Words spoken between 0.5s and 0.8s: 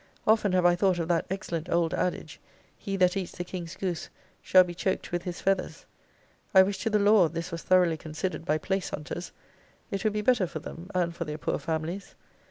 have I